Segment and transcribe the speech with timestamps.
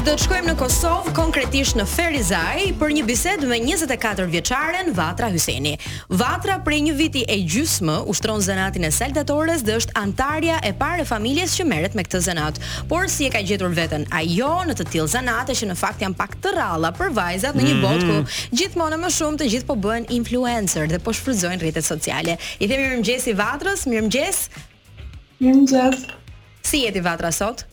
[0.00, 5.26] do të shkojmë në Kosovë, konkretisht në Ferizaj, për një bisedë me 24 vjeçaren Vatra
[5.28, 5.74] Hyseni.
[6.16, 11.04] Vatra prej një viti e gjysmë ushtron zanatin e saltatorës dhe është antarja e parë
[11.04, 12.62] e familjes që merret me këtë zanat.
[12.88, 16.18] Por si e ka gjetur veten ajo në të tillë zanate që në fakt janë
[16.22, 17.88] pak të ralla për vajzat në një mm -hmm.
[17.88, 22.38] botë ku gjithmonë më shumë të gjithë po bëhen influencer dhe po shfrytëzojnë rrjetet sociale.
[22.60, 24.36] I themi mirëmëngjes i Vatrës, mirëmëngjes.
[25.42, 25.96] Mirëmëngjes.
[26.62, 27.66] Si jeti Vatra sot?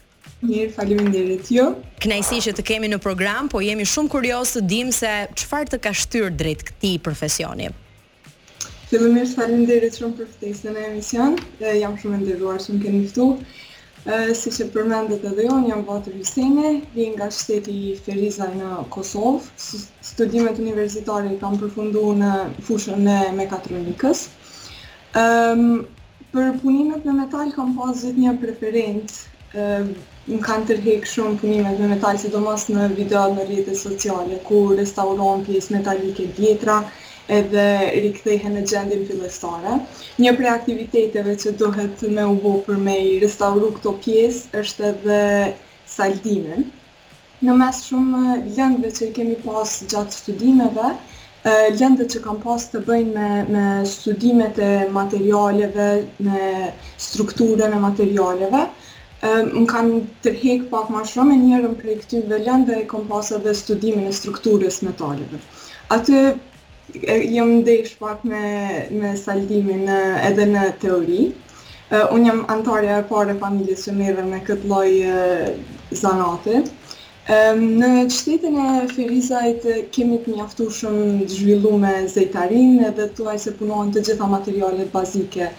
[0.45, 1.47] Mirë, faleminderit.
[1.49, 1.63] Jo.
[2.03, 5.09] Kënaqësi që të kemi në program, po jemi shumë kurioz të dim se
[5.41, 7.71] çfarë të ka shtyr drejt këtij profesioni.
[8.91, 11.39] Dhe më mirë, faleminderit shumë për ftesën në emision.
[11.65, 13.29] E, jam shumë e nderuar që më keni ftu.
[14.39, 19.41] si që përmendët edhe unë, jam Vatër Hysene, vim nga shteti Feriza në Kosovë.
[20.09, 22.29] Studimet universitare kam përfunduar në
[22.67, 24.23] fushën e mekatronikës.
[25.25, 25.65] Ëm,
[26.31, 31.87] Për punimet në metal kam pas gjithë një preferencë më kanë tërhek shumë punimet dhe
[31.89, 36.81] metal, si do mos në video në rrjetet sociale, ku restauron pjesë metalike djetra,
[37.37, 37.63] edhe
[38.03, 39.77] rikthehen në gjendin fillestare.
[40.25, 44.87] Një prej aktiviteteve që duhet me u bo për me i restauru këto pjesë është
[44.91, 45.21] edhe
[45.95, 46.67] saldimin.
[47.43, 50.91] Në mes shumë lëndëve që i kemi pas gjatë studimeve,
[51.79, 55.89] lëndëve që kam pas të bëjnë me, me studimet e materialeve,
[56.23, 58.63] me strukturën e materialeve,
[59.23, 63.07] Më kanë tërhek pak ma shumë e njerën për e këty velen dhe e kom
[63.09, 65.39] pasë edhe studimin e strukturës metalive.
[65.95, 66.19] Atë
[66.93, 68.41] jëmë ndesh pak me,
[69.01, 71.23] me saldimin edhe në teori.
[71.89, 74.91] Unë jam antarja e pare familje që mire me këtë loj
[76.03, 76.61] zanate.
[77.29, 79.65] Në qëtetën e Ferizajt
[79.97, 84.93] kemi të mjaftu shumë të zhvillu me zejtarin edhe të se punohen të gjitha materialet
[84.93, 85.49] bazike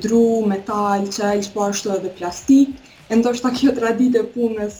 [0.00, 2.76] dru, metal, qel, po ashtu edhe plastik,
[3.08, 4.78] e ndoshta kjo tradit e punës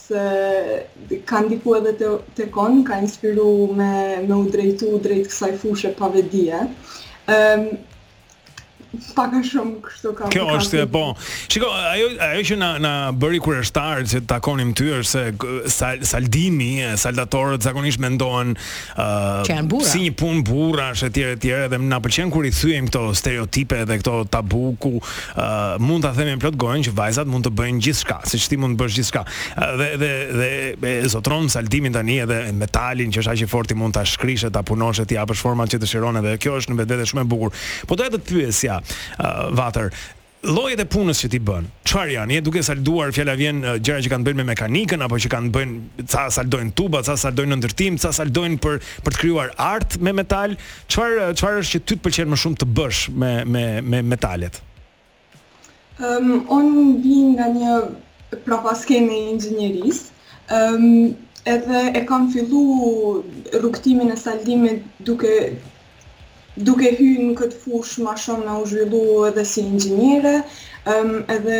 [1.30, 3.90] ka ndiku edhe të, të konë, ka inspiru me,
[4.26, 6.64] me u drejtu, u drejtë kësaj fushë e pavedie.
[7.32, 7.70] Ehm,
[9.16, 10.28] pak a shumë kështu ka.
[10.32, 11.00] Kjo është po.
[11.52, 16.78] Shikoj, ajo ajo që na na bëri kurioztar që takonim ty është se sal, saldimi,
[17.00, 18.54] saldatorët zakonisht mendohen
[18.96, 23.82] uh, si një punë burrash etj etj dhe na pëlqen kur i thyejm këto stereotipe
[23.88, 27.84] dhe këto tabu ku uh, mund ta themi plot gojën që vajzat mund të bëjnë
[27.88, 29.26] gjithçka, siç ti mund të bësh gjithçka.
[29.26, 33.76] Uh, dhe dhe dhe e zotron saldimin tani edhe metalin që është aq i fortë
[33.80, 37.10] mund ta shkrishë, ta punosh, ti japësh format që dëshiron edhe kjo është në vetvete
[37.12, 37.58] shumë e bukur.
[37.86, 38.75] Po doja të pyesja
[39.20, 39.90] uh, Vatër
[40.46, 41.64] llojet e punës që ti bën.
[41.88, 42.34] Çfarë janë?
[42.36, 45.50] Je duke salduar fjala vjen uh, gjëra që kanë bën me mekanikën apo që kanë
[45.56, 45.72] bën
[46.12, 48.76] ca saldojnë tuba, ca saldojnë ndërtim, ca saldojnë për
[49.06, 50.54] për të krijuar art me metal.
[50.92, 54.60] Çfarë çfarë është që ty të pëlqen më shumë të bësh me me me metalet?
[55.98, 57.74] Ehm um, un bin nga një
[58.46, 60.04] profeskemi i inxhinieris.
[60.46, 61.14] Ehm um,
[61.56, 63.24] edhe e kam filluar
[63.64, 65.34] rrugtimin e saldimit duke
[66.64, 70.32] duke hynë këtë fush ma shumë me u zhvillu edhe si ingjinire,
[70.94, 71.58] um, edhe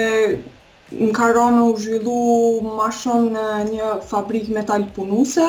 [0.92, 5.48] në karo me u zhvillu ma shumë në një fabrik metal punuse.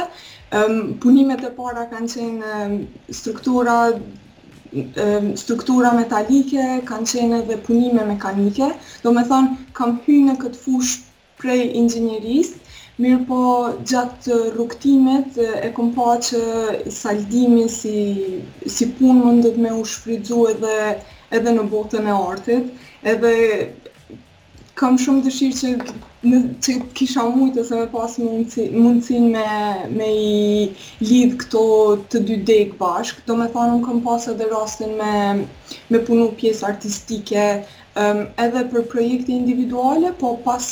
[0.57, 3.77] Um, punimet e para kanë qenë struktura,
[4.73, 8.71] um, struktura metalike, kanë qenë edhe punime mekanike.
[9.03, 10.99] Do me thonë, kam hynë në këtë fush
[11.37, 12.66] prej inxhinierisë
[13.03, 13.37] Mirë po
[13.89, 16.39] gjatë eh, rukëtimet eh, e kom pa që
[16.95, 17.97] saldimi si,
[18.77, 20.77] si punë mundet me u shfridzu edhe,
[21.41, 22.73] edhe në botën e artit,
[23.13, 23.33] edhe
[24.77, 25.69] kam shumë dëshirë që
[26.31, 29.45] në që kisha mujt ose me pas mundësin me,
[29.99, 31.63] me i lidh këto
[32.11, 33.23] të dy dekë bashkë.
[33.29, 35.13] do me tha kam pas edhe rastin me,
[35.93, 40.69] me punu pjesë artistike um, edhe për projekte individuale, po pas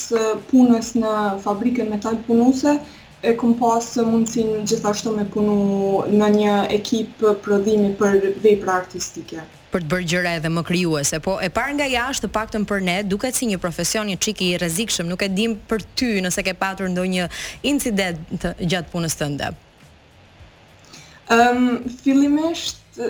[0.51, 1.15] punës në
[1.47, 2.77] fabriken metal punuse,
[3.25, 5.57] e kom pas mundësin gjithashtu me punu
[6.19, 11.33] në një ekip prodhimi për vejpra artistike për të bërë gjëra edhe më krijuese, po
[11.43, 14.57] e parë nga jashtë të paktën për ne duket si një profesion i çiki i
[14.61, 17.27] rrezikshëm, nuk e dim për ty nëse ke patur ndonjë
[17.71, 19.49] incident gjatë punës tënde.
[21.35, 23.01] Ëm ehm, um, fillimisht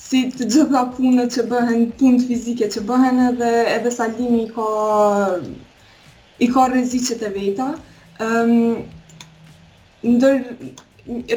[0.00, 4.68] si të gjitha punët që bëhen punët fizike që bëhen edhe edhe salimi i ka
[6.42, 7.68] i ka rezicet e veta
[8.26, 8.80] um,
[10.02, 10.40] ndër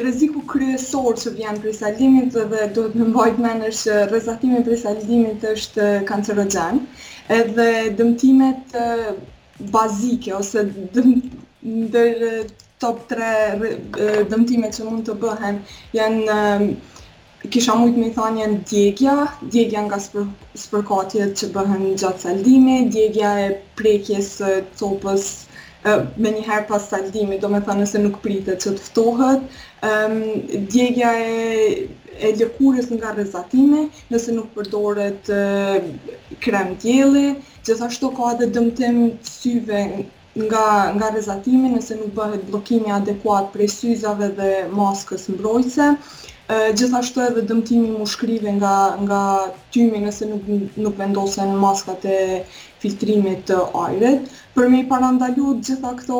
[0.04, 5.46] rreziku kryesor që vjen prej saldimit dhe duhet të mbajt mend është rrezatimi prej saldimit
[5.52, 6.82] është kancerogjen,
[7.36, 7.68] edhe
[8.00, 8.76] dëmtimet
[9.76, 10.64] bazike ose
[10.96, 11.12] dëm,
[11.86, 12.24] ndër
[12.84, 13.70] top 3
[14.34, 15.62] dëmtimet që mund të bëhen
[15.98, 16.38] janë
[17.54, 19.14] kisha shumë më thonë janë djegja,
[19.54, 23.50] djegja nga spërkatjet që bëhen gjatë saldimit, djegja e
[23.80, 25.30] prekjes të copës
[26.22, 29.44] me njëherë pas saldimit, do me thë nëse nuk pritet që të ftohet,
[29.88, 30.14] um,
[30.74, 33.82] djegja e, e lëkurës nga rezatime,
[34.14, 35.28] nëse nuk përdoret
[36.46, 37.26] krem tjeli,
[37.68, 39.00] gjithashtu ka edhe dëmtim
[39.32, 39.84] syve
[40.44, 40.64] nga,
[40.96, 44.50] nga rezatimi, nëse nuk bëhet blokimi adekuat prej syzave dhe
[44.82, 45.92] maskës mbrojse,
[46.48, 49.20] gjithashtu edhe dëmtimi më shkrive nga, nga
[49.72, 50.44] tymi nëse nuk,
[50.76, 52.44] nuk vendosen maskat e
[52.82, 54.28] filtrimit të ajret.
[54.54, 56.18] Për me i parandalu gjitha këto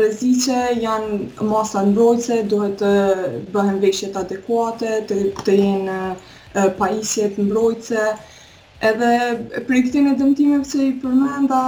[0.00, 2.92] rezice janë masa në duhet të
[3.52, 8.06] bëhen veshjet adekuate, të, të jenë pajisjet në
[8.82, 9.08] Edhe
[9.68, 11.58] për këtën e dëmtimeve që i përmenda,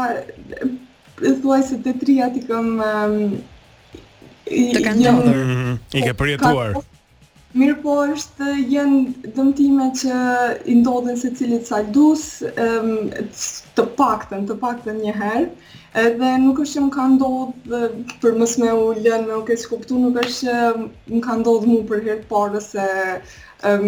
[1.44, 2.88] thuaj se të triat i këmë
[4.48, 5.12] të kanë jo.
[5.14, 5.36] ndodhur.
[5.38, 6.74] Mhm, mhm, I ke përjetuar.
[7.60, 10.16] Mirë po është jenë dëmtime që
[10.66, 12.24] i ndodhen se cilit saldus
[12.58, 12.88] um,
[13.76, 15.46] të pakten, të pakten njëherë
[16.02, 17.82] edhe nuk është që më ka ndodhë
[18.24, 19.68] për mësë u lënë me u kesh
[20.02, 20.56] nuk është që
[21.14, 22.88] më ka ndodhë mu për hirtë parë se
[23.70, 23.86] um,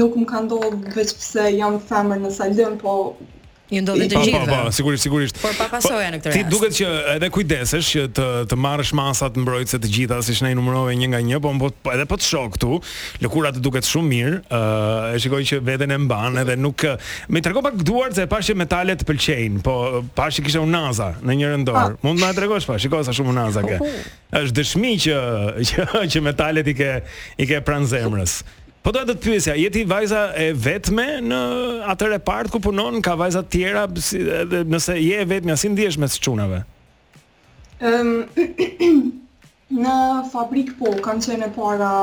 [0.00, 2.96] nuk më ka ndodhë veç pse jam femër në saldim po
[3.72, 4.40] Ju ndodhen të gjitha.
[4.44, 5.38] Po, po, sigurisht, sigurisht.
[5.40, 6.36] Por pa pasojë në këtë rast.
[6.36, 10.50] Ti duket që edhe kujdesesh që të të marrësh masat mbrojtëse të gjitha siç ne
[10.52, 12.76] i numërove një nga një, po, po edhe po të shoh këtu,
[13.24, 14.32] lëkura të duket shumë mirë.
[14.36, 16.84] Ë, uh, e shikoj që veten e mban edhe nuk
[17.32, 19.76] më tregon pak duart se pashë metalet pëlqejnë, po
[20.18, 21.78] pashë kishte unaza në një rëndor.
[21.80, 21.94] Ah.
[22.04, 23.80] Mund më tregosh pa, shikoj sa shumë unaza ke.
[24.44, 25.24] Është dëshmi që
[25.72, 26.90] që që metalet i ke
[27.40, 28.36] i ke pranë zemrës.
[28.84, 31.36] Po do të pyesja, jeti vajza e vetme në
[31.94, 35.70] atë repart ku punon, ka vajza të tjera si, edhe nëse je e vetmja, si
[35.72, 36.58] ndihesh me çunave?
[37.80, 39.06] Ëm um,
[39.86, 39.94] në
[40.34, 41.94] fabrik po kanë qenë e para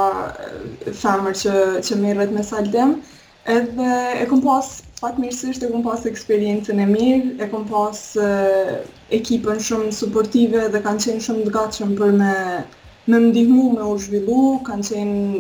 [1.04, 1.54] femër që
[1.86, 2.96] që merret me saldem,
[3.58, 4.72] edhe e kam pas
[5.04, 8.02] fat mirësisht e kam pas eksperiencën e mirë, e kam pas
[9.22, 12.36] ekipën shumë suportive dhe kanë qenë shumë të gatshëm për me
[13.08, 15.40] me më ndihmu, me u zhvillu, kanë qenë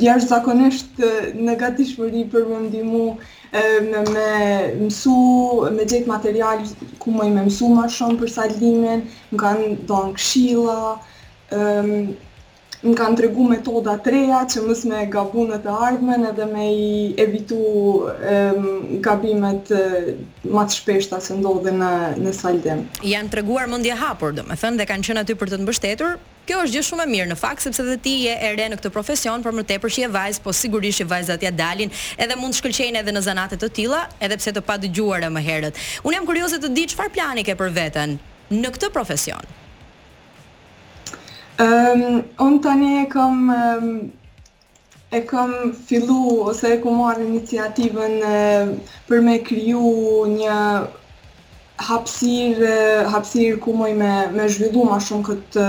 [0.00, 1.00] Djerë zakonisht
[1.40, 4.32] në gati shpëri për më ndimu me, me
[4.80, 5.16] mësu,
[5.74, 6.68] me gjithë materiali
[7.02, 10.76] ku më i me mësu ma shumë për salimin, më kanë do në kshila,
[12.84, 16.66] më kanë të regu metoda treja që mësë me gabu në të ardhmen edhe me
[16.84, 16.90] i
[17.24, 17.58] evitu
[18.36, 18.66] em,
[19.08, 19.72] gabimet
[20.54, 22.84] ma të shpeshta se ndodhe në, në salim.
[23.14, 25.64] Janë të reguar mundje hapur, dhe me thënë dhe kanë qënë aty për të të
[25.66, 26.18] mbështetur,
[26.50, 28.76] kjo është gjë shumë e mirë në fakt sepse dhe ti je e re në
[28.80, 32.36] këtë profesion, por më tepër që je vajz, po sigurisht që vajzat ja dalin edhe
[32.40, 35.78] mund të shkëlqejnë edhe në zanate të tilla, edhe pse të padëgjuara më herët.
[36.02, 38.16] Unë jam kurioze të di çfarë plani ke për veten
[38.50, 39.54] në këtë profesion.
[41.62, 42.18] Ehm, um,
[42.48, 43.94] unë tani e kam um,
[45.14, 45.54] e kam
[45.86, 48.76] fillu ose e kam marrë iniciativën uh,
[49.06, 50.58] për me kriju një
[51.86, 52.66] hapësir,
[53.14, 55.66] hapësir ku më me, me zhvillu ma shumë këtë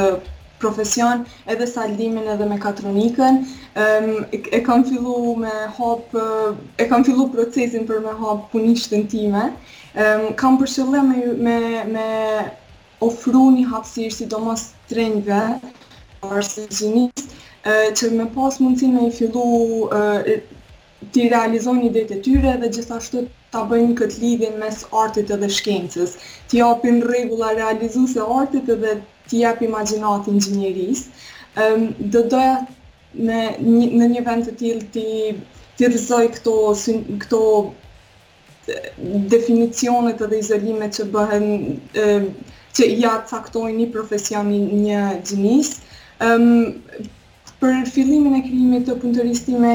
[0.63, 1.23] profesion
[1.53, 2.07] edhe sa edhe
[2.53, 3.41] me katronikën.
[3.81, 6.13] Ëm um, e, kam fillu me hop
[6.83, 9.43] e kam fillu procesin për me hop punishtën time.
[9.95, 11.59] Ëm um, kam përshëllë me me
[11.97, 12.07] me
[13.07, 15.41] ofru një hapësirë sidomos trenjve
[16.21, 17.31] për sezonist
[17.97, 19.45] që me pas mundësin me fillu
[21.13, 23.23] të realizoj një dhe të tyre dhe gjithashtu
[23.53, 26.13] ta bëjnë këtë lidhin mes artit edhe shkencës.
[26.49, 28.93] Ti japin regula realizuese artit edhe
[29.31, 31.03] t'i jap imagjinat inxhinieris.
[31.65, 31.79] Ëm
[32.15, 32.57] do doja
[33.15, 33.45] në
[33.99, 35.05] në një vend të tillë ti
[35.79, 36.55] ti rrezoj këto
[37.23, 37.39] këto
[39.35, 41.47] definicionet edhe izolimet që bëhen
[41.97, 42.11] ë
[42.77, 44.51] që ja caktojnë një profesion
[44.83, 45.73] një xhinis.
[46.27, 46.45] Ëm
[47.63, 49.73] për fillimin e krijimit të punëtëristime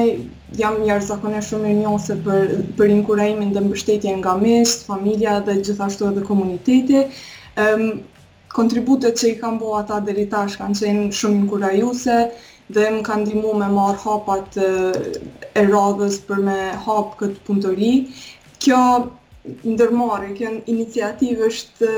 [0.61, 5.59] jam njërë zakone shumë i njose për për inkurajimin dhe mbështetjen nga mes, familja dhe
[5.65, 7.05] gjithashtu edhe komuniteti.
[7.67, 7.85] Ëm
[8.53, 12.17] kontributet që i kam bo ata dheri tash kanë qenë shumë inkurajuse
[12.75, 17.91] dhe më kanë dimu me marë hapat e radhës për me hapë këtë punëtori.
[18.63, 18.81] Kjo
[19.73, 21.91] ndërmare, kjo iniciativë është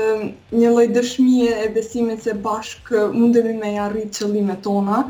[0.54, 5.00] një lloj dëshmije e besimit se bashkë mundemi me ja rritë qëllime tona,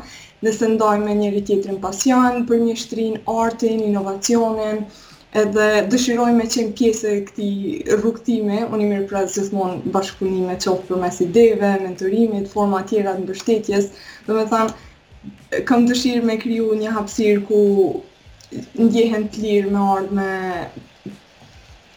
[0.45, 4.81] nëse ndajme njëri tjetërin pasion, për një shtrin, artin, inovacionin,
[5.39, 7.49] edhe dëshiroj me qenë pjesë e këti
[7.95, 13.23] rrugtime, unë i mirë pra gjithmonë bashkëpunime qofë për mes ideve, mentorimit, forma tjera të
[13.23, 13.87] mbështetjes,
[14.27, 14.75] dhe me thanë,
[15.69, 17.59] kam dëshirë me kriju një hapsirë ku
[18.87, 20.31] ndjehen të lirë me ardhë me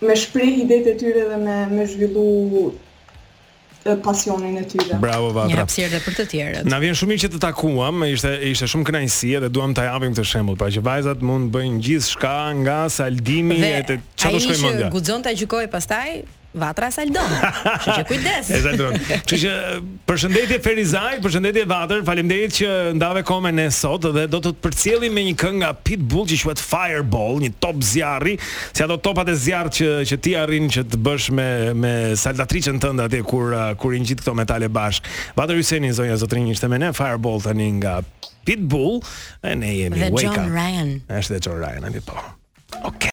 [0.07, 2.29] me shprej ide të tyre dhe me, me zhvillu
[4.03, 4.97] pasionin e tyre.
[5.03, 5.53] Bravo Vatra.
[5.53, 6.69] Një hapësirë edhe për të tjerët.
[6.73, 10.15] Na vjen shumë mirë që të takuam, ishte ishte shumë kënaqësi dhe duam ta japim
[10.17, 13.83] këtë shembull, pra që vajzat mund bëjnë gjithçka nga saldimi etj.
[13.99, 14.73] e të shkojmë nga.
[14.73, 16.09] Ai që guxon ta gjykoj pastaj
[16.55, 17.33] Vatra Saldon.
[17.83, 18.51] Që që kujdes.
[18.55, 18.99] E Saldon.
[19.27, 19.53] Që që
[20.07, 25.17] përshëndetje Ferizaj, përshëndetje Vatër, faleminderit që ndave kome ne sot dhe do të të përcjellim
[25.19, 28.37] me një këngë nga Pitbull që quhet Fireball, një top zjarri,
[28.71, 32.79] si ato topat e zjarrit që që ti arrin që të bësh me me saldatricën
[32.83, 35.03] tënde atje kur kur i ngjit këto metale bash.
[35.39, 37.99] Vatër Hyseni zonja zotrinj ishte me ne Fireball tani nga
[38.45, 39.01] Pitbull,
[39.43, 40.37] and ne jemi Wake Up.
[40.37, 40.91] Është John Ryan.
[41.09, 42.21] Është John Ryan, po.
[42.85, 43.01] Okay.